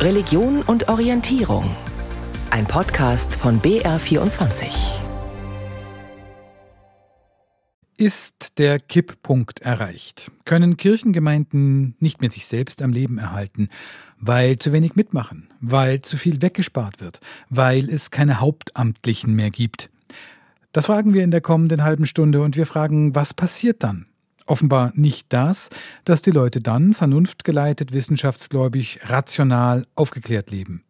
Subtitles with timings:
[0.00, 1.70] Religion und Orientierung.
[2.50, 4.64] Ein Podcast von BR24.
[7.98, 10.30] Ist der Kipppunkt erreicht?
[10.46, 13.68] Können Kirchengemeinden nicht mehr sich selbst am Leben erhalten,
[14.18, 19.90] weil zu wenig mitmachen, weil zu viel weggespart wird, weil es keine Hauptamtlichen mehr gibt?
[20.72, 24.06] Das fragen wir in der kommenden halben Stunde und wir fragen, was passiert dann?
[24.50, 25.70] Offenbar nicht das,
[26.04, 30.82] dass die Leute dann vernunftgeleitet, wissenschaftsgläubig, rational, aufgeklärt leben.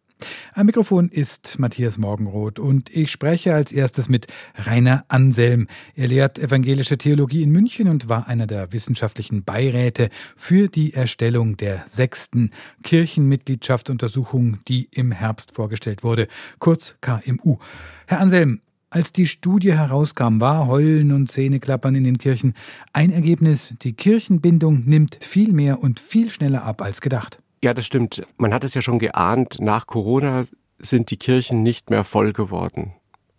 [0.55, 4.25] Am Mikrofon ist Matthias Morgenroth und ich spreche als erstes mit
[4.55, 5.67] Rainer Anselm.
[5.93, 11.55] Er lehrt evangelische Theologie in München und war einer der wissenschaftlichen Beiräte für die Erstellung
[11.55, 12.49] der sechsten
[12.81, 17.59] Kirchenmitgliedschaftsuntersuchung, die im Herbst vorgestellt wurde, kurz KMU.
[18.07, 18.59] Herr Anselm,
[18.91, 22.53] als die Studie herauskam, war Heulen und Zähneklappern in den Kirchen
[22.93, 27.39] ein Ergebnis, die Kirchenbindung nimmt viel mehr und viel schneller ab als gedacht.
[27.63, 28.21] Ja, das stimmt.
[28.37, 30.43] Man hat es ja schon geahnt, nach Corona
[30.77, 32.93] sind die Kirchen nicht mehr voll geworden.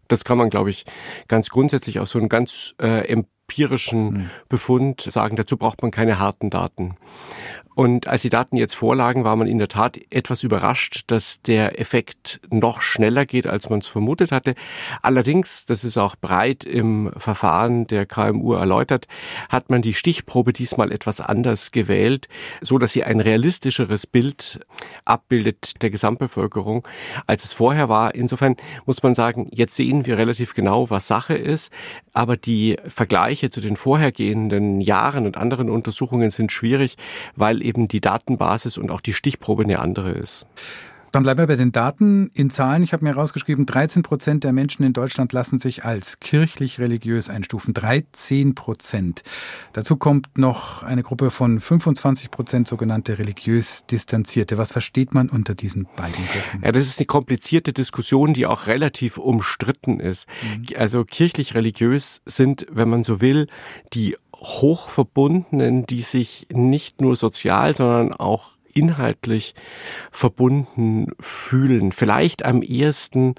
[0.08, 0.84] Das kann man, glaube ich,
[1.28, 4.30] ganz grundsätzlich aus so einem ganz äh, empirischen hm.
[4.48, 5.36] Befund sagen.
[5.36, 6.96] Dazu braucht man keine harten Daten.
[7.74, 11.80] Und als die Daten jetzt vorlagen, war man in der Tat etwas überrascht, dass der
[11.80, 14.54] Effekt noch schneller geht, als man es vermutet hatte.
[15.00, 19.06] Allerdings, das ist auch breit im Verfahren der KMU erläutert,
[19.48, 22.28] hat man die Stichprobe diesmal etwas anders gewählt,
[22.60, 24.60] so dass sie ein realistischeres Bild
[25.04, 26.86] abbildet der Gesamtbevölkerung,
[27.26, 28.14] als es vorher war.
[28.14, 31.72] Insofern muss man sagen, jetzt sehen wir relativ genau, was Sache ist,
[32.12, 36.96] aber die Vergleiche zu den vorhergehenden Jahren und anderen Untersuchungen sind schwierig,
[37.36, 40.46] weil eben die Datenbasis und auch die Stichprobe eine andere ist.
[41.12, 42.30] Dann bleiben wir bei den Daten.
[42.32, 46.20] In Zahlen, ich habe mir herausgeschrieben, 13 Prozent der Menschen in Deutschland lassen sich als
[46.20, 47.74] kirchlich-religiös einstufen.
[47.74, 49.22] 13 Prozent.
[49.74, 54.56] Dazu kommt noch eine Gruppe von 25 Prozent sogenannte religiös Distanzierte.
[54.56, 56.64] Was versteht man unter diesen beiden Gruppen?
[56.64, 60.26] Ja, das ist eine komplizierte Diskussion, die auch relativ umstritten ist.
[60.42, 60.76] Mhm.
[60.78, 63.48] Also kirchlich-religiös sind, wenn man so will,
[63.92, 69.54] die Hochverbundenen, die sich nicht nur sozial, sondern auch inhaltlich
[70.10, 71.92] verbunden fühlen.
[71.92, 73.34] Vielleicht am ehesten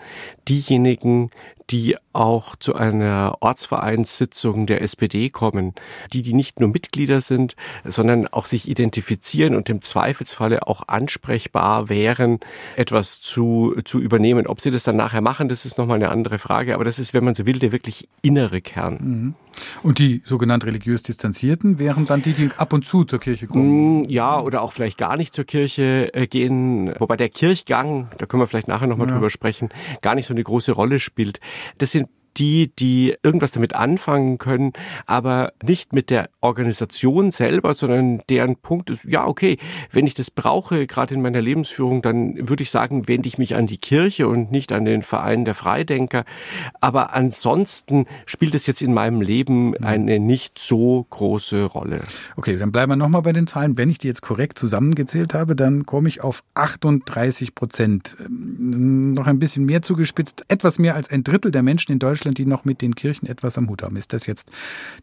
[0.48, 1.30] diejenigen,
[1.70, 5.74] die auch zu einer Ortsvereinssitzung der SPD kommen,
[6.12, 11.90] die, die nicht nur Mitglieder sind, sondern auch sich identifizieren und im Zweifelsfalle auch ansprechbar
[11.90, 12.40] wären,
[12.76, 14.48] etwas zu, zu übernehmen.
[14.48, 17.14] Ob sie das dann nachher machen, das ist nochmal eine andere Frage, aber das ist,
[17.14, 18.98] wenn man so will, der wirklich innere Kern.
[19.02, 19.36] Mhm.
[19.84, 24.02] Und die sogenannt religiös Distanzierten wären dann die, die ab und zu zur Kirche kommen?
[24.02, 28.26] Mm, ja, oder auch vielleicht gar nicht zur Kirche äh, gehen, wobei der Kirchgang, da
[28.26, 29.14] können wir vielleicht nachher nochmal ja.
[29.14, 29.70] drüber sprechen,
[30.02, 31.40] gar nicht so eine große Rolle spielt.
[31.78, 34.74] Das sind die, die irgendwas damit anfangen können,
[35.06, 39.58] aber nicht mit der Organisation selber, sondern deren Punkt ist, ja, okay,
[39.92, 43.56] wenn ich das brauche, gerade in meiner Lebensführung, dann würde ich sagen, wende ich mich
[43.56, 46.26] an die Kirche und nicht an den Verein der Freidenker.
[46.82, 49.76] Aber ansonsten spielt es jetzt in meinem Leben mhm.
[49.82, 52.02] eine nicht so große Rolle.
[52.36, 53.78] Okay, dann bleiben wir nochmal bei den Zahlen.
[53.78, 58.18] Wenn ich die jetzt korrekt zusammengezählt habe, dann komme ich auf 38 Prozent.
[58.20, 60.46] Ähm, noch ein bisschen mehr zugespitzt.
[60.48, 63.28] Etwas mehr als ein Drittel der Menschen in Deutschland Deutschland, die noch mit den Kirchen
[63.28, 63.98] etwas am Hut haben.
[63.98, 64.50] Ist das jetzt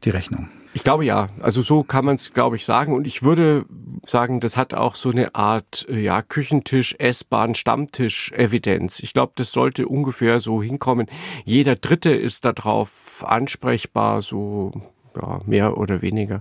[0.05, 0.49] die Rechnung?
[0.73, 1.29] Ich glaube ja.
[1.41, 2.95] Also so kann man es, glaube ich, sagen.
[2.95, 3.67] Und ich würde
[4.07, 9.01] sagen, das hat auch so eine Art äh, ja, Küchentisch, S-Bahn, Stammtisch-Evidenz.
[9.01, 11.09] Ich glaube, das sollte ungefähr so hinkommen.
[11.45, 14.73] Jeder Dritte ist darauf ansprechbar, so
[15.15, 16.41] ja, mehr oder weniger.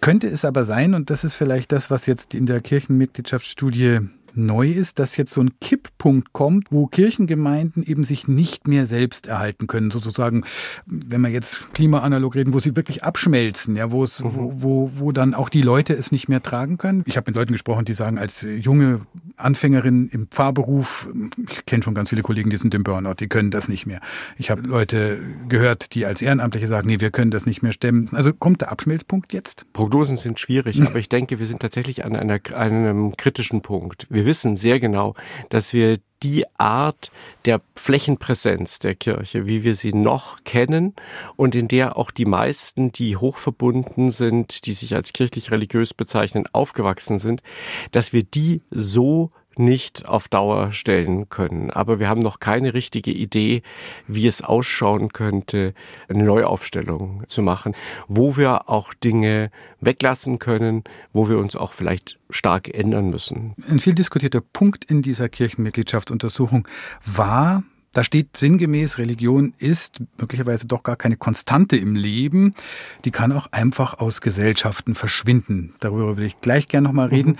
[0.00, 4.00] Könnte es aber sein, und das ist vielleicht das, was jetzt in der Kirchenmitgliedschaftsstudie
[4.34, 9.26] neu ist, dass jetzt so ein Kipppunkt kommt, wo Kirchengemeinden eben sich nicht mehr selbst
[9.26, 10.44] erhalten können, sozusagen,
[10.86, 14.34] wenn wir jetzt klimaanalog reden, wo sie wirklich abschmelzen, ja, wo es, mhm.
[14.34, 17.02] wo, wo, wo dann auch die Leute es nicht mehr tragen können.
[17.06, 19.00] Ich habe mit Leuten gesprochen, die sagen, als junge
[19.36, 21.08] Anfängerin im Pfarrberuf,
[21.48, 24.00] ich kenne schon ganz viele Kollegen, die sind im Burnout, die können das nicht mehr.
[24.36, 28.08] Ich habe Leute gehört, die als Ehrenamtliche sagen, nee, wir können das nicht mehr stemmen.
[28.12, 29.66] Also kommt der Abschmelzpunkt jetzt?
[29.72, 34.06] Prognosen sind schwierig, aber ich denke, wir sind tatsächlich an einer, einem kritischen Punkt.
[34.10, 35.14] Wir wir wissen sehr genau,
[35.48, 37.10] dass wir die Art
[37.46, 40.94] der Flächenpräsenz der Kirche, wie wir sie noch kennen
[41.36, 46.44] und in der auch die meisten, die hochverbunden sind, die sich als kirchlich religiös bezeichnen,
[46.52, 47.42] aufgewachsen sind,
[47.92, 51.70] dass wir die so nicht auf Dauer stellen können.
[51.70, 53.62] Aber wir haben noch keine richtige Idee,
[54.08, 55.74] wie es ausschauen könnte,
[56.08, 57.76] eine Neuaufstellung zu machen,
[58.08, 63.54] wo wir auch Dinge weglassen können, wo wir uns auch vielleicht stark ändern müssen.
[63.68, 66.66] Ein viel diskutierter Punkt in dieser Kirchenmitgliedschaftsuntersuchung
[67.04, 67.62] war,
[67.92, 72.54] da steht sinngemäß, Religion ist möglicherweise doch gar keine Konstante im Leben.
[73.04, 75.74] Die kann auch einfach aus Gesellschaften verschwinden.
[75.80, 77.36] Darüber will ich gleich gerne nochmal reden.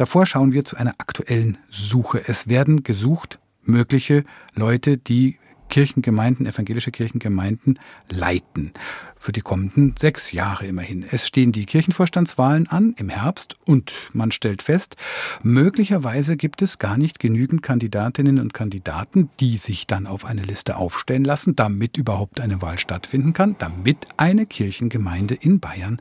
[0.00, 2.26] Davor schauen wir zu einer aktuellen Suche.
[2.26, 4.24] Es werden gesucht mögliche
[4.54, 5.36] Leute, die
[5.68, 8.72] Kirchengemeinden, evangelische Kirchengemeinden leiten.
[9.18, 11.02] Für die kommenden sechs Jahre immerhin.
[11.02, 14.96] Es stehen die Kirchenvorstandswahlen an im Herbst und man stellt fest,
[15.42, 20.76] möglicherweise gibt es gar nicht genügend Kandidatinnen und Kandidaten, die sich dann auf eine Liste
[20.76, 25.98] aufstellen lassen, damit überhaupt eine Wahl stattfinden kann, damit eine Kirchengemeinde in Bayern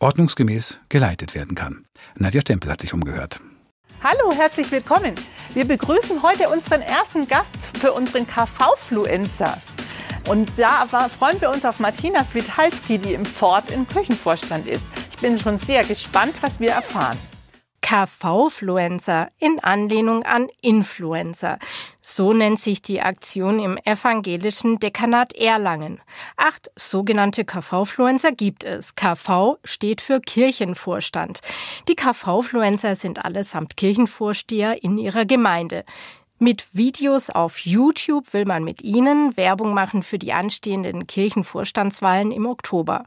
[0.00, 1.84] ordnungsgemäß geleitet werden kann.
[2.16, 3.40] Nadja Stempel hat sich umgehört.
[4.02, 5.14] Hallo, herzlich willkommen.
[5.54, 9.58] Wir begrüßen heute unseren ersten Gast für unseren KV-Fluencer.
[10.28, 14.84] Und da freuen wir uns auf Martina Switalski, die im Ford im Küchenvorstand ist.
[15.10, 17.18] Ich bin schon sehr gespannt, was wir erfahren.
[17.80, 21.58] KV-Fluencer in Anlehnung an Influencer.
[22.10, 26.00] So nennt sich die Aktion im evangelischen Dekanat Erlangen.
[26.38, 28.94] Acht sogenannte KV-Fluencer gibt es.
[28.94, 31.40] KV steht für Kirchenvorstand.
[31.86, 35.84] Die KV-Fluencer sind allesamt Kirchenvorsteher in ihrer Gemeinde.
[36.38, 42.46] Mit Videos auf YouTube will man mit ihnen Werbung machen für die anstehenden Kirchenvorstandswahlen im
[42.46, 43.04] Oktober.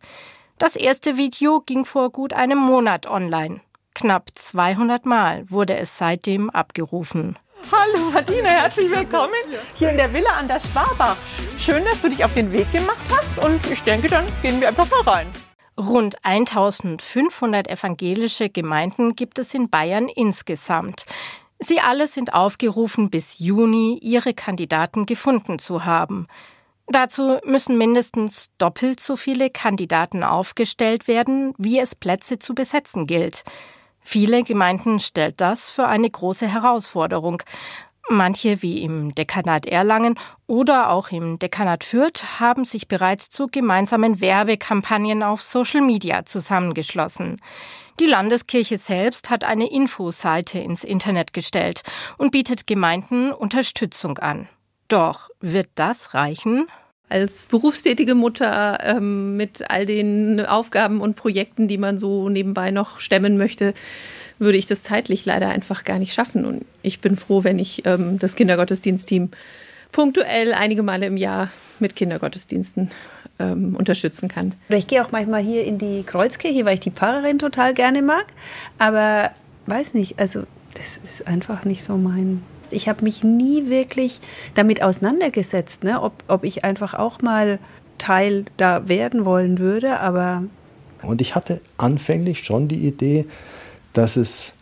[0.59, 3.61] Das erste Video ging vor gut einem Monat online.
[3.95, 7.35] Knapp 200 Mal wurde es seitdem abgerufen.
[7.69, 9.33] Hallo Martina, herzlich willkommen
[9.75, 11.17] hier in der Villa an der Schwabach.
[11.59, 14.69] Schön, dass du dich auf den Weg gemacht hast und ich denke, dann gehen wir
[14.69, 15.27] einfach mal rein.
[15.77, 21.05] Rund 1500 evangelische Gemeinden gibt es in Bayern insgesamt.
[21.59, 26.27] Sie alle sind aufgerufen, bis Juni ihre Kandidaten gefunden zu haben.
[26.87, 33.43] Dazu müssen mindestens doppelt so viele Kandidaten aufgestellt werden, wie es Plätze zu besetzen gilt.
[34.01, 37.43] Viele Gemeinden stellt das für eine große Herausforderung.
[38.09, 44.19] Manche, wie im Dekanat Erlangen oder auch im Dekanat Fürth, haben sich bereits zu gemeinsamen
[44.19, 47.39] Werbekampagnen auf Social Media zusammengeschlossen.
[47.99, 51.83] Die Landeskirche selbst hat eine Infoseite ins Internet gestellt
[52.17, 54.49] und bietet Gemeinden Unterstützung an.
[54.87, 56.67] Doch wird das reichen?
[57.11, 62.99] Als berufstätige Mutter ähm, mit all den Aufgaben und Projekten, die man so nebenbei noch
[62.99, 63.73] stemmen möchte,
[64.39, 66.45] würde ich das zeitlich leider einfach gar nicht schaffen.
[66.45, 69.29] Und ich bin froh, wenn ich ähm, das Kindergottesdienstteam
[69.91, 72.89] punktuell einige Male im Jahr mit Kindergottesdiensten
[73.39, 74.53] ähm, unterstützen kann.
[74.69, 78.25] Ich gehe auch manchmal hier in die Kreuzkirche, weil ich die Pfarrerin total gerne mag.
[78.79, 79.31] Aber
[79.67, 80.43] weiß nicht, also
[80.73, 82.41] das ist einfach nicht so mein
[82.73, 84.19] ich habe mich nie wirklich
[84.55, 86.01] damit auseinandergesetzt, ne?
[86.01, 87.59] ob, ob ich einfach auch mal
[87.97, 90.43] Teil da werden wollen würde, aber.
[91.03, 93.25] Und ich hatte anfänglich schon die Idee,
[93.93, 94.55] dass es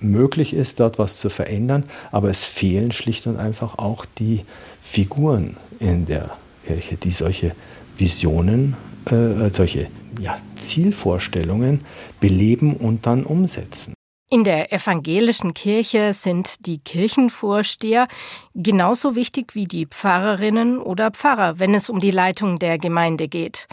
[0.00, 4.44] möglich ist, dort was zu verändern, aber es fehlen schlicht und einfach auch die
[4.80, 6.36] Figuren in der
[6.66, 7.54] Kirche, die solche
[7.98, 8.76] Visionen,
[9.06, 9.88] äh, solche
[10.20, 11.82] ja, Zielvorstellungen
[12.20, 13.94] beleben und dann umsetzen.
[14.32, 18.06] In der evangelischen Kirche sind die Kirchenvorsteher
[18.54, 23.66] genauso wichtig wie die Pfarrerinnen oder Pfarrer, wenn es um die Leitung der Gemeinde geht.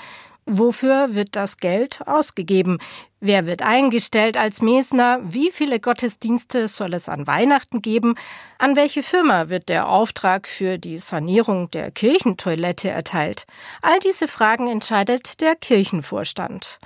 [0.47, 2.79] Wofür wird das Geld ausgegeben?
[3.19, 5.19] Wer wird eingestellt als Mesner?
[5.21, 8.15] Wie viele Gottesdienste soll es an Weihnachten geben?
[8.57, 13.45] An welche Firma wird der Auftrag für die Sanierung der Kirchentoilette erteilt?
[13.83, 16.79] All diese Fragen entscheidet der Kirchenvorstand.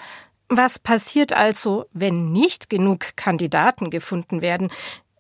[0.54, 4.70] Was passiert also, wenn nicht genug Kandidaten gefunden werden,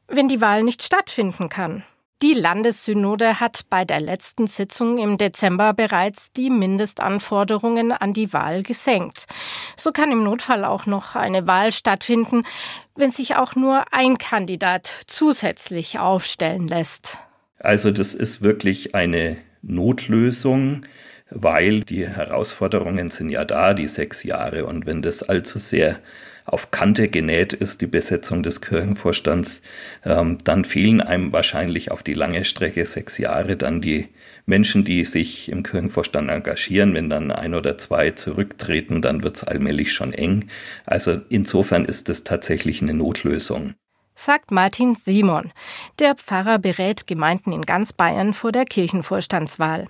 [0.09, 1.85] wenn die Wahl nicht stattfinden kann?
[2.21, 8.63] Die Landessynode hat bei der letzten Sitzung im Dezember bereits die Mindestanforderungen an die Wahl
[8.63, 9.25] gesenkt.
[9.77, 12.43] So kann im Notfall auch noch eine Wahl stattfinden,
[12.95, 17.19] wenn sich auch nur ein Kandidat zusätzlich aufstellen lässt.
[17.57, 20.85] Also das ist wirklich eine Notlösung
[21.31, 24.65] weil die Herausforderungen sind ja da, die sechs Jahre.
[24.65, 25.99] Und wenn das allzu sehr
[26.45, 29.61] auf Kante genäht ist, die Besetzung des Kirchenvorstands,
[30.05, 34.09] ähm, dann fehlen einem wahrscheinlich auf die lange Strecke sechs Jahre dann die
[34.45, 36.93] Menschen, die sich im Kirchenvorstand engagieren.
[36.93, 40.49] Wenn dann ein oder zwei zurücktreten, dann wird es allmählich schon eng.
[40.85, 43.73] Also insofern ist es tatsächlich eine Notlösung
[44.13, 45.51] sagt Martin Simon.
[45.97, 49.87] Der Pfarrer berät Gemeinden in ganz Bayern vor der Kirchenvorstandswahl.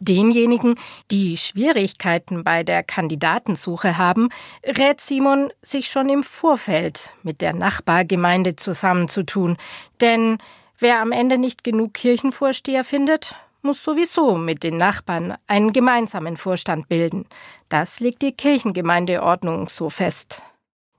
[0.00, 0.74] Denjenigen,
[1.10, 4.30] die Schwierigkeiten bei der Kandidatensuche haben,
[4.64, 9.56] rät Simon, sich schon im Vorfeld mit der Nachbargemeinde zusammenzutun.
[10.00, 10.38] Denn
[10.78, 16.88] wer am Ende nicht genug Kirchenvorsteher findet, muss sowieso mit den Nachbarn einen gemeinsamen Vorstand
[16.88, 17.26] bilden.
[17.68, 20.42] Das legt die Kirchengemeindeordnung so fest.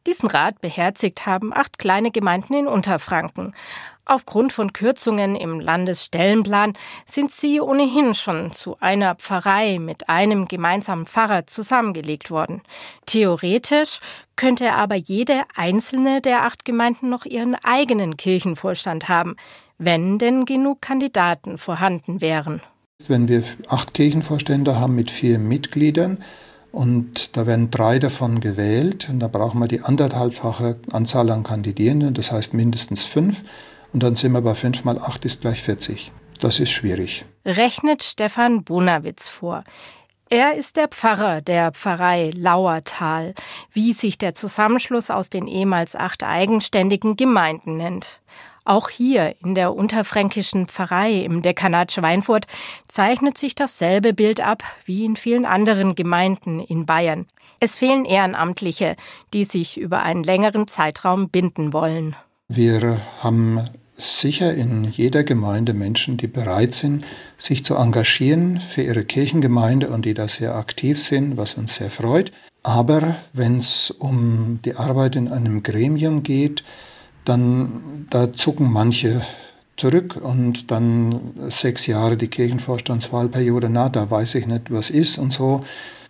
[0.07, 3.53] Diesen Rat beherzigt haben acht kleine Gemeinden in Unterfranken.
[4.03, 6.73] Aufgrund von Kürzungen im Landesstellenplan
[7.05, 12.63] sind sie ohnehin schon zu einer Pfarrei mit einem gemeinsamen Pfarrer zusammengelegt worden.
[13.05, 13.99] Theoretisch
[14.35, 19.35] könnte aber jede einzelne der acht Gemeinden noch ihren eigenen Kirchenvorstand haben,
[19.77, 22.61] wenn denn genug Kandidaten vorhanden wären.
[23.07, 26.23] Wenn wir acht Kirchenvorstände haben mit vier Mitgliedern,
[26.71, 29.09] und da werden drei davon gewählt.
[29.09, 33.43] Und da brauchen wir die anderthalbfache Anzahl an Kandidierenden, das heißt mindestens fünf.
[33.93, 36.11] Und dann sind wir bei fünf mal acht ist gleich 40.
[36.39, 37.25] Das ist schwierig.
[37.45, 39.63] Rechnet Stefan Bonawitz vor.
[40.29, 43.33] Er ist der Pfarrer der Pfarrei Lauertal,
[43.73, 48.21] wie sich der Zusammenschluss aus den ehemals acht eigenständigen Gemeinden nennt.
[48.63, 52.45] Auch hier in der unterfränkischen Pfarrei im Dekanat Schweinfurt
[52.87, 57.25] zeichnet sich dasselbe Bild ab wie in vielen anderen Gemeinden in Bayern.
[57.59, 58.95] Es fehlen Ehrenamtliche,
[59.33, 62.15] die sich über einen längeren Zeitraum binden wollen.
[62.47, 63.63] Wir haben
[63.95, 67.05] sicher in jeder Gemeinde Menschen, die bereit sind,
[67.37, 71.89] sich zu engagieren für ihre Kirchengemeinde und die da sehr aktiv sind, was uns sehr
[71.89, 72.31] freut.
[72.63, 76.63] Aber wenn es um die Arbeit in einem Gremium geht,
[77.25, 79.21] dann da zucken manche
[79.77, 85.33] zurück und dann sechs Jahre die Kirchenvorstandswahlperiode, na, da weiß ich nicht, was ist und
[85.33, 85.61] so.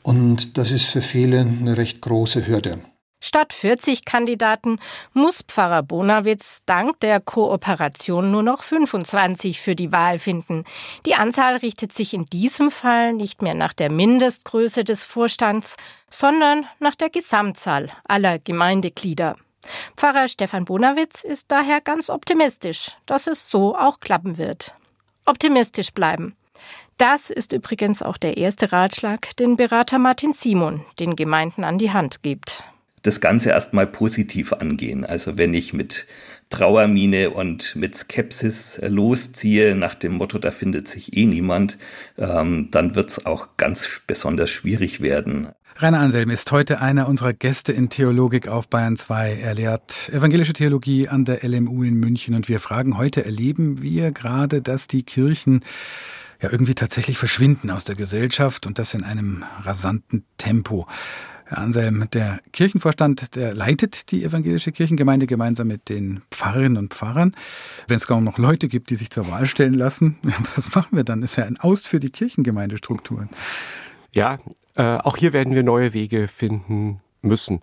[0.04, 2.80] Und das ist für viele eine recht große Hürde.
[3.24, 4.80] Statt 40 Kandidaten
[5.14, 10.64] muss Pfarrer Bonawitz dank der Kooperation nur noch 25 für die Wahl finden.
[11.06, 15.78] Die Anzahl richtet sich in diesem Fall nicht mehr nach der Mindestgröße des Vorstands,
[16.10, 19.36] sondern nach der Gesamtzahl aller Gemeindeglieder.
[19.96, 24.76] Pfarrer Stefan Bonawitz ist daher ganz optimistisch, dass es so auch klappen wird.
[25.26, 26.36] Optimistisch bleiben.
[26.98, 31.92] Das ist übrigens auch der erste Ratschlag, den Berater Martin Simon den Gemeinden an die
[31.92, 32.64] Hand gibt.
[33.02, 35.06] Das Ganze erstmal positiv angehen.
[35.06, 36.06] Also wenn ich mit
[36.52, 41.80] Trauermine und mit Skepsis losziehe, nach dem Motto, da findet sich eh niemand,
[42.20, 45.50] ähm, dann wird es auch ganz besonders schwierig werden.
[45.78, 49.40] Rainer Anselm ist heute einer unserer Gäste in Theologik auf Bayern 2.
[49.42, 54.12] Er lehrt evangelische Theologie an der LMU in München und wir fragen heute, erleben wir
[54.12, 55.62] gerade, dass die Kirchen
[56.42, 60.88] ja irgendwie tatsächlich verschwinden aus der Gesellschaft und das in einem rasanten Tempo.
[61.46, 67.34] Herr Anselm, der Kirchenvorstand, der leitet die evangelische Kirchengemeinde gemeinsam mit den Pfarrerinnen und Pfarrern.
[67.88, 70.18] Wenn es kaum noch Leute gibt, die sich zur Wahl stellen lassen,
[70.56, 71.24] was machen wir dann?
[71.24, 73.30] Ist ja ein Aus für die Kirchengemeindestrukturen.
[74.14, 74.40] Ja,
[74.76, 77.62] äh, auch hier werden wir neue Wege finden müssen.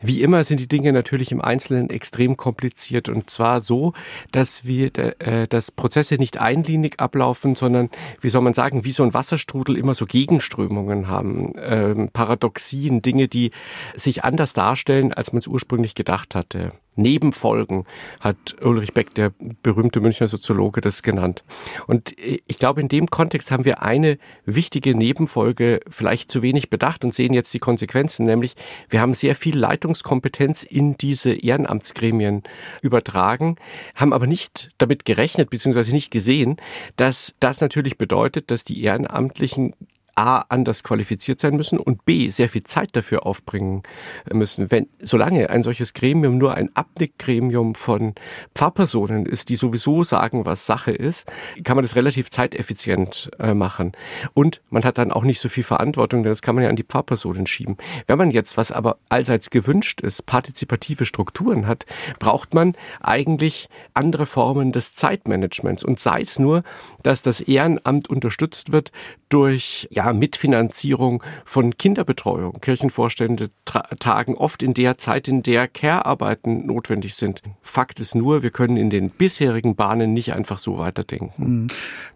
[0.00, 3.94] Wie immer sind die Dinge natürlich im Einzelnen extrem kompliziert und zwar so,
[4.30, 9.02] dass wir, äh, dass Prozesse nicht einlinig ablaufen, sondern, wie soll man sagen, wie so
[9.02, 13.50] ein Wasserstrudel immer so Gegenströmungen haben, ähm, Paradoxien, Dinge, die
[13.96, 16.72] sich anders darstellen, als man es ursprünglich gedacht hatte.
[16.98, 17.84] Nebenfolgen,
[18.20, 21.44] hat Ulrich Beck, der berühmte Münchner Soziologe, das genannt.
[21.86, 27.04] Und ich glaube, in dem Kontext haben wir eine wichtige Nebenfolge vielleicht zu wenig bedacht
[27.04, 28.54] und sehen jetzt die Konsequenzen, nämlich
[28.88, 32.42] wir haben sehr viel Leitungskompetenz in diese Ehrenamtsgremien
[32.82, 33.56] übertragen,
[33.94, 36.56] haben aber nicht damit gerechnet, beziehungsweise nicht gesehen,
[36.96, 39.74] dass das natürlich bedeutet, dass die Ehrenamtlichen
[40.18, 43.84] A, anders qualifiziert sein müssen und B, sehr viel Zeit dafür aufbringen
[44.32, 44.68] müssen.
[44.72, 48.16] Wenn, solange ein solches Gremium nur ein Abnickgremium von
[48.52, 51.30] Pfarrpersonen ist, die sowieso sagen, was Sache ist,
[51.62, 53.92] kann man das relativ zeiteffizient äh, machen.
[54.34, 56.74] Und man hat dann auch nicht so viel Verantwortung, denn das kann man ja an
[56.74, 57.76] die Pfarrpersonen schieben.
[58.08, 61.86] Wenn man jetzt, was aber allseits gewünscht ist, partizipative Strukturen hat,
[62.18, 65.84] braucht man eigentlich andere Formen des Zeitmanagements.
[65.84, 66.64] Und sei es nur,
[67.04, 68.90] dass das Ehrenamt unterstützt wird
[69.28, 72.60] durch, ja, Mitfinanzierung von Kinderbetreuung.
[72.60, 77.42] Kirchenvorstände tagen oft in der Zeit, in der Care-Arbeiten notwendig sind.
[77.60, 81.32] Fakt ist nur, wir können in den bisherigen Bahnen nicht einfach so weiterdenken.
[81.36, 81.66] Mhm.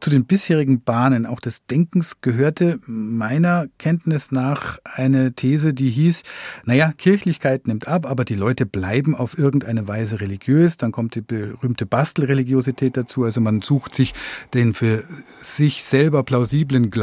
[0.01, 6.23] Zu den bisherigen Bahnen auch des Denkens gehörte meiner Kenntnis nach eine These, die hieß,
[6.65, 10.79] naja, Kirchlichkeit nimmt ab, aber die Leute bleiben auf irgendeine Weise religiös.
[10.79, 13.25] Dann kommt die berühmte Bastelreligiosität dazu.
[13.25, 14.15] Also man sucht sich
[14.55, 15.05] den für
[15.41, 17.02] sich selber plausiblen Glauben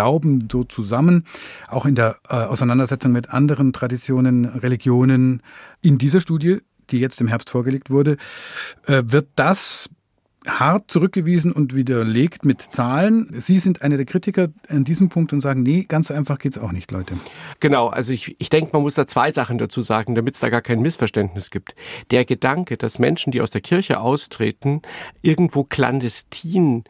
[0.50, 1.25] so zu zusammen,
[1.68, 5.41] auch in der äh, Auseinandersetzung mit anderen Traditionen, Religionen.
[5.82, 8.18] In dieser Studie, die jetzt im Herbst vorgelegt wurde,
[8.88, 9.89] äh, wird das
[10.48, 13.27] hart zurückgewiesen und widerlegt mit Zahlen.
[13.39, 16.58] Sie sind einer der Kritiker an diesem Punkt und sagen, nee, ganz so einfach geht's
[16.58, 17.15] auch nicht, Leute.
[17.60, 20.50] Genau, also ich, ich denke, man muss da zwei Sachen dazu sagen, damit es da
[20.50, 21.75] gar kein Missverständnis gibt.
[22.12, 24.81] Der Gedanke, dass Menschen, die aus der Kirche austreten,
[25.22, 26.84] irgendwo clandestin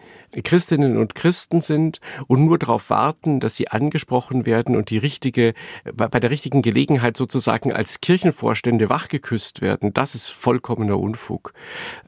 [0.44, 5.54] Christinnen und Christen sind und nur darauf warten, dass sie angesprochen werden und die richtige,
[5.96, 11.54] bei der richtigen Gelegenheit sozusagen als Kirchenvorstände wachgeküsst werden, das ist vollkommener Unfug.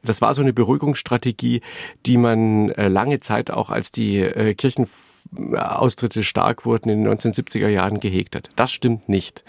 [0.04, 6.22] Das war so eine Beruhigungsstrategie, die man äh, lange Zeit auch als die äh, Kirchenaustritte
[6.22, 8.50] stark wurden in den 1970er Jahren gehegt hat.
[8.56, 9.44] Das stimmt nicht.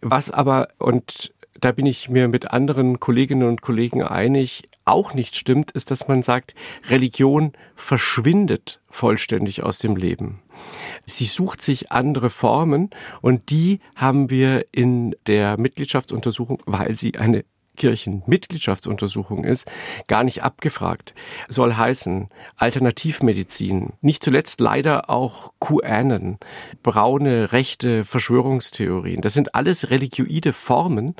[0.00, 5.36] Was aber, und da bin ich mir mit anderen Kolleginnen und Kollegen einig, auch nicht
[5.36, 6.54] stimmt, ist, dass man sagt,
[6.88, 10.40] Religion verschwindet vollständig aus dem Leben.
[11.06, 17.44] Sie sucht sich andere Formen und die haben wir in der Mitgliedschaftsuntersuchung, weil sie eine
[17.78, 19.66] Kirchenmitgliedschaftsuntersuchung ist,
[20.06, 21.14] gar nicht abgefragt.
[21.48, 26.38] Soll heißen Alternativmedizin, nicht zuletzt leider auch QAnon,
[26.82, 29.22] braune, rechte Verschwörungstheorien.
[29.22, 31.14] Das sind alles religioide Formen,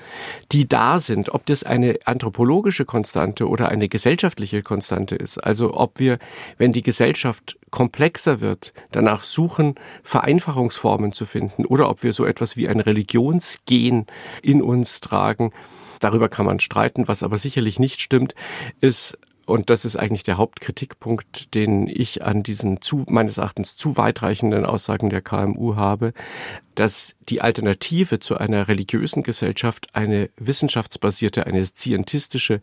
[0.53, 1.33] die da sind.
[1.35, 5.39] Ob das eine anthropologische Konstante oder eine gesellschaftliche Konstante ist.
[5.39, 6.19] Also ob wir,
[6.59, 12.57] wenn die Gesellschaft komplexer wird, danach suchen, Vereinfachungsformen zu finden oder ob wir so etwas
[12.57, 14.07] wie ein Religionsgen
[14.43, 15.53] in uns tragen,
[16.01, 17.09] Darüber kann man streiten.
[17.09, 18.35] Was aber sicherlich nicht stimmt,
[18.81, 23.97] ist, und das ist eigentlich der Hauptkritikpunkt, den ich an diesen zu, meines Erachtens zu
[23.97, 26.13] weitreichenden Aussagen der KMU habe,
[26.75, 32.61] dass die Alternative zu einer religiösen Gesellschaft eine wissenschaftsbasierte, eine scientistische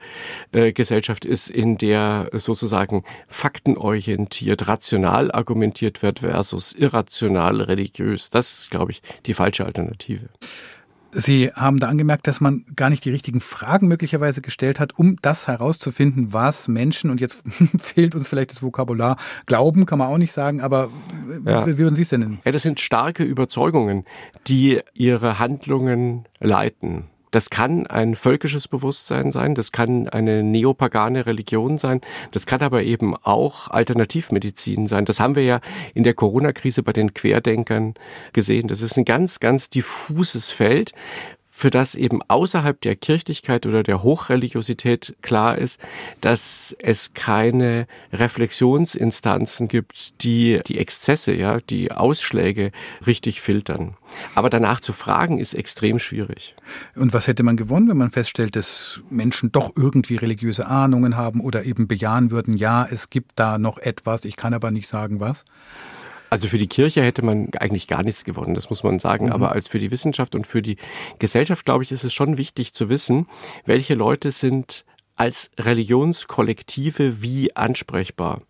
[0.51, 8.29] äh, Gesellschaft ist, in der sozusagen faktenorientiert, rational argumentiert wird versus irrational religiös.
[8.29, 10.29] Das ist, glaube ich, die falsche Alternative.
[11.17, 15.15] Sie haben da angemerkt, dass man gar nicht die richtigen Fragen möglicherweise gestellt hat, um
[15.21, 17.41] das herauszufinden, was Menschen, und jetzt
[17.77, 20.89] fehlt uns vielleicht das Vokabular, glauben, kann man auch nicht sagen, aber
[21.45, 21.65] ja.
[21.65, 22.39] wie würden Sie es denn nennen?
[22.43, 24.03] Ja, das sind starke Überzeugungen,
[24.47, 27.05] die ihre Handlungen leiten.
[27.35, 31.99] Das kann ein völkisches Bewusstsein sein, das kann eine neopagane Religion sein,
[32.31, 35.03] das kann aber eben auch Alternativmedizin sein.
[35.03, 35.59] Das haben wir ja
[35.93, 37.95] in der Corona-Krise bei den Querdenkern
[38.31, 38.69] gesehen.
[38.69, 40.93] Das ist ein ganz, ganz diffuses Feld,
[41.57, 45.79] für das eben außerhalb der Kirchlichkeit oder der Hochreligiosität klar ist,
[46.19, 52.73] dass es keine Reflexionsinstanzen gibt, die die Exzesse, ja, die Ausschläge
[53.07, 53.93] richtig filtern.
[54.35, 56.57] Aber danach zu fragen ist extrem schwierig.
[56.93, 61.39] Und was hätte man gewonnen, wenn man feststellt, dass Menschen doch irgendwie religiöse Ahnungen haben
[61.39, 65.21] oder eben bejahen würden, ja, es gibt da noch etwas, ich kann aber nicht sagen
[65.21, 65.45] was?
[66.29, 69.27] Also für die Kirche hätte man eigentlich gar nichts gewonnen, das muss man sagen.
[69.27, 69.31] Mhm.
[69.31, 70.77] Aber als für die Wissenschaft und für die
[71.19, 73.27] Gesellschaft, glaube ich, ist es schon wichtig zu wissen,
[73.65, 74.85] welche Leute sind
[75.15, 78.41] als Religionskollektive wie ansprechbar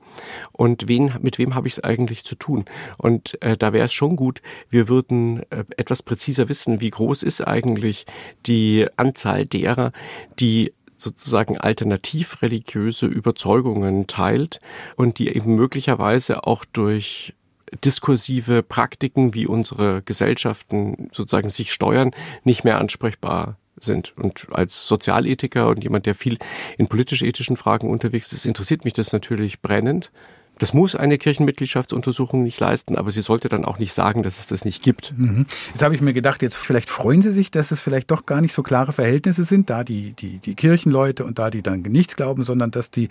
[0.52, 2.66] und wen, mit wem habe ich es eigentlich zu tun?
[2.98, 7.24] Und äh, da wäre es schon gut, wir würden äh, etwas präziser wissen, wie groß
[7.24, 8.06] ist eigentlich
[8.46, 9.92] die Anzahl derer,
[10.40, 14.60] die sozusagen alternativ religiöse Überzeugungen teilt
[14.96, 17.34] und die eben möglicherweise auch durch
[17.84, 22.12] diskursive Praktiken, wie unsere Gesellschaften sozusagen sich steuern,
[22.44, 24.14] nicht mehr ansprechbar sind.
[24.18, 26.38] Und als Sozialethiker und jemand, der viel
[26.78, 30.12] in politisch-ethischen Fragen unterwegs ist, interessiert mich das natürlich brennend.
[30.58, 34.48] Das muss eine Kirchenmitgliedschaftsuntersuchung nicht leisten, aber sie sollte dann auch nicht sagen, dass es
[34.48, 35.14] das nicht gibt.
[35.18, 35.48] Mhm.
[35.74, 38.40] Jetzt habe ich mir gedacht, jetzt vielleicht freuen Sie sich, dass es vielleicht doch gar
[38.40, 42.16] nicht so klare Verhältnisse sind, da die, die, die Kirchenleute und da die dann nichts
[42.16, 43.10] glauben, sondern dass die,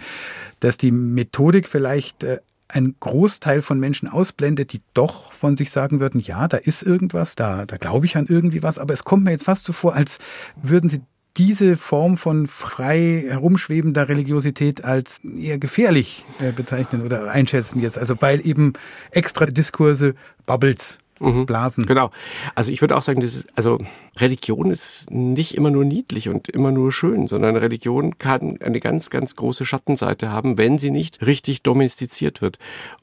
[0.60, 2.38] dass die Methodik vielleicht äh,
[2.74, 7.36] ein Großteil von Menschen ausblendet, die doch von sich sagen würden, ja, da ist irgendwas,
[7.36, 9.94] da, da glaube ich an irgendwie was, aber es kommt mir jetzt fast so vor,
[9.94, 10.18] als
[10.60, 11.02] würden sie
[11.36, 17.98] diese Form von frei herumschwebender Religiosität als eher gefährlich äh, bezeichnen oder einschätzen jetzt.
[17.98, 18.74] Also weil eben
[19.10, 20.14] extra Diskurse,
[20.46, 21.46] Bubbles mhm.
[21.46, 21.86] Blasen.
[21.86, 22.10] Genau.
[22.54, 23.78] Also ich würde auch sagen, das ist, also
[24.16, 29.10] Religion ist nicht immer nur niedlich und immer nur schön, sondern Religion kann eine ganz,
[29.10, 32.58] ganz große Schattenseite haben, wenn sie nicht richtig domestiziert wird.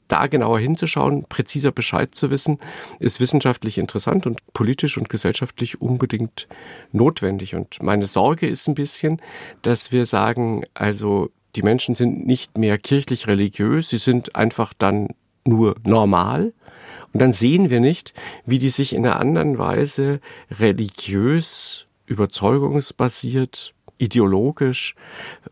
[0.08, 2.58] Da genauer hinzuschauen, präziser Bescheid zu wissen,
[2.98, 6.48] ist wissenschaftlich interessant und politisch und gesellschaftlich unbedingt
[6.92, 7.54] notwendig.
[7.54, 9.20] Und meine Sorge ist ein bisschen,
[9.62, 15.08] dass wir sagen, also die Menschen sind nicht mehr kirchlich religiös, sie sind einfach dann
[15.44, 16.52] nur normal
[17.12, 18.14] und dann sehen wir nicht,
[18.46, 20.20] wie die sich in einer anderen Weise
[20.50, 24.94] religiös, überzeugungsbasiert, ideologisch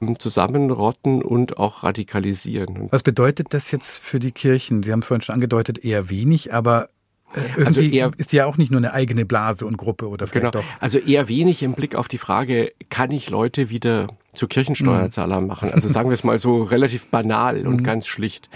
[0.01, 2.89] ähm, zusammenrotten und auch radikalisieren.
[2.91, 4.83] Was bedeutet das jetzt für die Kirchen?
[4.83, 6.89] Sie haben es vorhin schon angedeutet, eher wenig, aber
[7.35, 10.27] äh, irgendwie also eher, ist ja auch nicht nur eine eigene Blase und Gruppe oder
[10.27, 10.81] vielleicht genau, doch.
[10.81, 15.71] Also eher wenig im Blick auf die Frage, kann ich Leute wieder zu Kirchensteuerzahlern machen.
[15.71, 18.51] Also sagen wir es mal so relativ banal und ganz schlicht.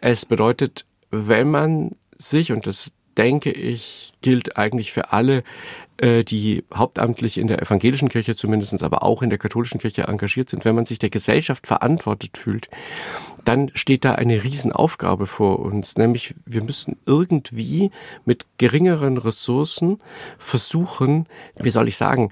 [0.00, 5.42] Es bedeutet, wenn man sich, und das denke ich, gilt eigentlich für alle,
[5.98, 10.48] äh, die hauptamtlich in der evangelischen Kirche zumindestens, aber auch in der katholischen Kirche engagiert
[10.48, 12.68] sind, wenn man sich der Gesellschaft verantwortet fühlt,
[13.44, 17.90] dann steht da eine Riesenaufgabe vor uns, nämlich wir müssen irgendwie
[18.24, 19.98] mit geringeren Ressourcen
[20.38, 21.26] versuchen,
[21.56, 22.30] wie soll ich sagen,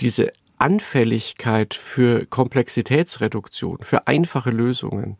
[0.00, 5.16] diese Anfälligkeit für Komplexitätsreduktion, für einfache Lösungen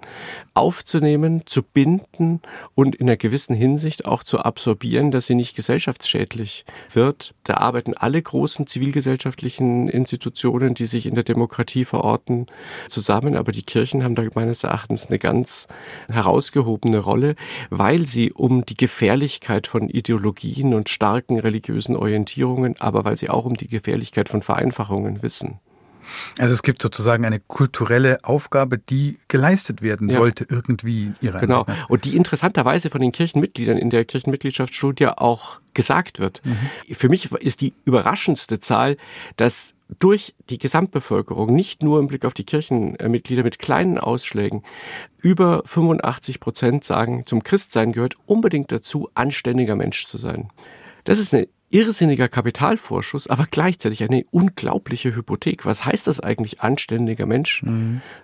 [0.55, 2.41] aufzunehmen, zu binden
[2.75, 7.35] und in einer gewissen Hinsicht auch zu absorbieren, dass sie nicht gesellschaftsschädlich wird.
[7.45, 12.47] Da arbeiten alle großen zivilgesellschaftlichen Institutionen, die sich in der Demokratie verorten,
[12.89, 13.37] zusammen.
[13.37, 15.69] Aber die Kirchen haben da meines Erachtens eine ganz
[16.11, 17.37] herausgehobene Rolle,
[17.71, 23.45] weil sie um die Gefährlichkeit von Ideologien und starken religiösen Orientierungen, aber weil sie auch
[23.45, 25.28] um die Gefährlichkeit von Vereinfachungen wissen.
[26.39, 30.17] Also es gibt sozusagen eine kulturelle Aufgabe, die geleistet werden Ja.
[30.17, 31.61] sollte irgendwie ihrer Genau.
[31.63, 31.91] Ansicht nach.
[31.91, 36.41] Und die interessanterweise von den Kirchenmitgliedern in der Kirchenmitgliedschaftsstudie auch gesagt wird.
[36.91, 38.97] Für mich ist die überraschendste Zahl,
[39.37, 44.63] dass durch die Gesamtbevölkerung, nicht nur im Blick auf die Kirchenmitglieder mit kleinen Ausschlägen,
[45.23, 50.51] über 85 Prozent sagen, zum Christsein gehört unbedingt dazu, anständiger Mensch zu sein.
[51.05, 55.67] Das ist ein irrsinniger Kapitalvorschuss, aber gleichzeitig eine unglaubliche Hypothek.
[55.67, 57.63] Was heißt das eigentlich, anständiger Mensch?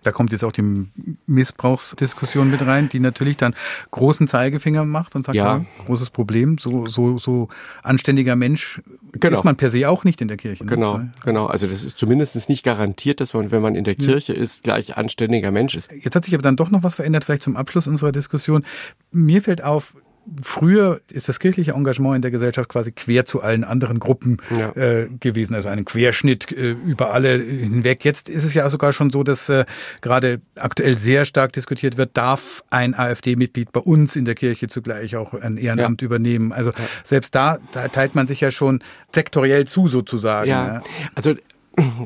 [0.03, 0.87] Da kommt jetzt auch die
[1.27, 3.55] Missbrauchsdiskussion mit rein, die natürlich dann
[3.91, 5.59] großen Zeigefinger macht und sagt, Ja.
[5.59, 5.65] ja.
[5.87, 7.49] großes Problem, so, so, so
[7.83, 8.81] anständiger Mensch
[9.13, 9.39] Genau.
[9.39, 10.65] ist man per se auch nicht in der Kirche.
[10.65, 10.71] ne?
[10.71, 11.47] Genau, genau.
[11.47, 14.97] Also das ist zumindest nicht garantiert, dass man, wenn man in der Kirche ist, gleich
[14.97, 15.91] anständiger Mensch ist.
[15.93, 18.65] Jetzt hat sich aber dann doch noch was verändert, vielleicht zum Abschluss unserer Diskussion.
[19.13, 19.95] Mir fällt auf,
[20.43, 24.71] Früher ist das kirchliche Engagement in der Gesellschaft quasi quer zu allen anderen Gruppen Ja.
[24.75, 28.05] äh, gewesen, also ein Querschnitt äh, über alle hinweg.
[28.05, 29.65] Jetzt ist es ja sogar schon so, dass äh,
[30.01, 35.17] gerade aktuell sehr stark diskutiert wird, darf ein AfD-Mitglied bei uns in der Kirche zugleich
[35.17, 36.53] auch ein Ehrenamt übernehmen.
[36.53, 38.81] Also selbst da, da teilt man sich ja schon
[39.15, 40.49] sektoriell zu sozusagen.
[40.49, 40.83] Ja,
[41.15, 41.35] also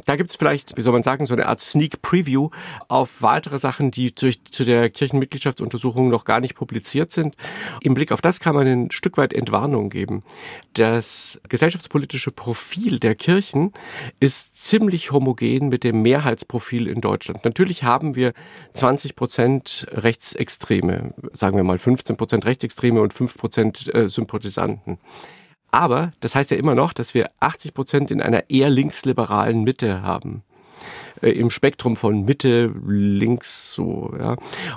[0.07, 2.51] da gibt's vielleicht, wie soll man sagen, so eine Art Sneak Preview
[2.89, 7.37] auf weitere Sachen, die zu, zu der Kirchenmitgliedschaftsuntersuchung noch gar nicht publiziert sind.
[7.83, 10.23] Im Blick auf das kann man ein Stück weit Entwarnung geben.
[10.75, 13.73] Das gesellschaftspolitische Profil der Kirchen
[14.21, 17.45] ist ziemlich homogen mit dem Mehrheitsprofil in Deutschland.
[17.45, 18.33] Natürlich haben wir
[18.75, 24.99] 20 Prozent Rechtsextreme, sagen wir mal 15 Prozent Rechtsextreme und 5 Prozent äh, Sympathisanten.
[25.71, 30.03] Aber das heißt ja immer noch, dass wir 80 Prozent in einer eher linksliberalen Mitte
[30.03, 30.43] haben.
[31.23, 34.37] Äh, Im Spektrum von Mitte, links, so, ja.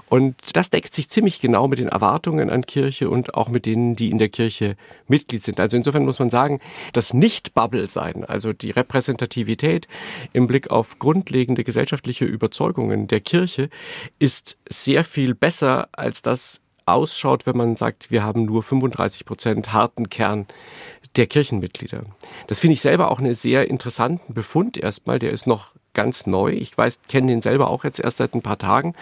[0.09, 3.95] Und das deckt sich ziemlich genau mit den Erwartungen an Kirche und auch mit denen,
[3.95, 4.75] die in der Kirche
[5.07, 5.59] Mitglied sind.
[5.59, 6.59] Also insofern muss man sagen,
[6.93, 9.87] das Nicht-Bubble-Sein, also die Repräsentativität
[10.33, 13.69] im Blick auf grundlegende gesellschaftliche Überzeugungen der Kirche
[14.19, 19.73] ist sehr viel besser als das ausschaut, wenn man sagt, wir haben nur 35 Prozent
[19.73, 20.47] harten Kern
[21.15, 22.03] der Kirchenmitglieder.
[22.47, 25.19] Das finde ich selber auch einen sehr interessanten Befund erstmal.
[25.19, 26.51] Der ist noch ganz neu.
[26.51, 28.93] Ich weiß, kenne den selber auch jetzt erst seit ein paar Tagen.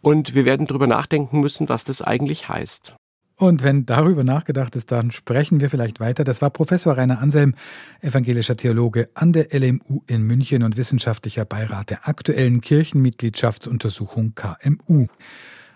[0.00, 2.94] Und wir werden drüber nachdenken müssen, was das eigentlich heißt.
[3.36, 6.24] Und wenn darüber nachgedacht ist, dann sprechen wir vielleicht weiter.
[6.24, 7.54] Das war Professor Rainer Anselm,
[8.02, 15.06] evangelischer Theologe an der LMU in München und wissenschaftlicher Beirat der aktuellen Kirchenmitgliedschaftsuntersuchung KMU.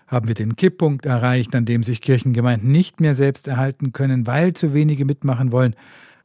[0.07, 4.53] Haben wir den Kipppunkt erreicht, an dem sich Kirchengemeinden nicht mehr selbst erhalten können, weil
[4.53, 5.75] zu wenige mitmachen wollen?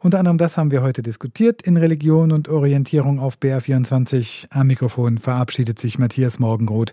[0.03, 4.47] Unter anderem das haben wir heute diskutiert in Religion und Orientierung auf BR24.
[4.49, 6.89] Am Mikrofon verabschiedet sich Matthias Morgenroth.